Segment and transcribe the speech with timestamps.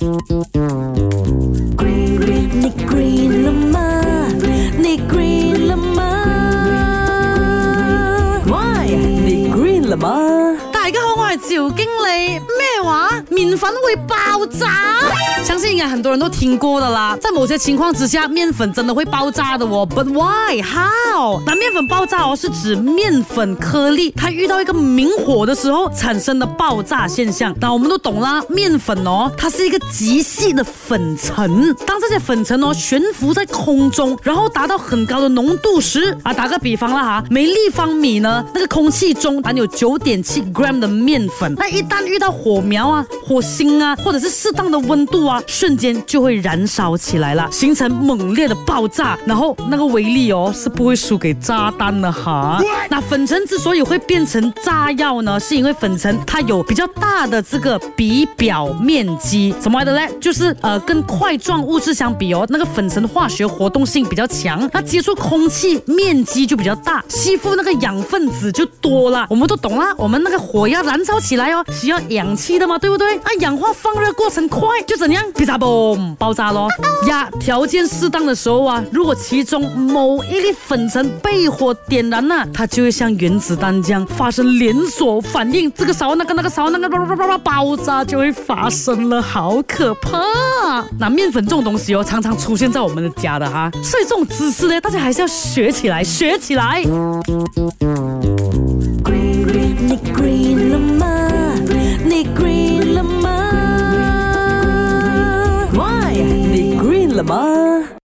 [0.00, 0.18] Green,
[1.76, 4.28] green, này green là
[5.10, 6.24] green là ma
[8.46, 8.84] Why?
[9.24, 12.28] Này green là ma 大家好，我係趙經理。
[12.38, 13.19] 咩話？
[13.44, 14.66] 面粉会爆炸，
[15.42, 17.16] 相信应该很多人都听过的啦。
[17.18, 19.88] 在某些情况之下，面粉真的会爆炸的哦。
[19.90, 20.60] But why?
[20.60, 21.40] How?
[21.46, 27.54] 那面粉爆炸哦，是指面粉颗粒它遇到一个明火的时候产生的爆炸现象。
[27.58, 31.74] 那我们都懂啦，面粉哦，它是一个极细的粉尘。
[31.86, 41.54] 当这些粉尘哦悬浮在空中，然后达到很高的浓度时啊，打个比方了哈，每立方米呢，那个空气中含有九点七 gram 的面粉。
[41.56, 43.02] 那一旦遇到火苗啊。
[43.30, 52.60] 火星啊，或者是适当的温度啊，瞬间就会燃烧起来了，形成猛烈的爆炸，然后那个威力哦是不会输给炸弹的哈。
[52.90, 60.08] 那粉尘之所以会变成炸药呢，是因为粉尘它有比较大的这个比表面积，怎么来的嘞？
[60.20, 69.24] 就是呃跟块状物质相比哦，那个粉尘化学活动性比较强，它接触空气面积就比较大，吸附那个氧分子就多了。
[69.30, 73.19] 我们都懂啦，我们那个火要燃烧起来哦，需要氧气的嘛，对不对？
[73.22, 75.22] 啊，氧化放热过程快就怎样？
[75.32, 76.68] 噼嚓嘣，爆炸咯。
[77.08, 90.20] 呀，条件适当的时候啊，如果其中某一粒粉尘被火点燃了，它就会像原子弹样发生连锁反应，这个烧那个那个烧那个叭叭叭叭爆炸就会发生了，好可怕！
[90.98, 96.82] 那面粉这种东西哦，常常出现在我们的家的哈，所以这种知识呢，大家还是要学起来，学起来。
[107.22, 107.90] 什么？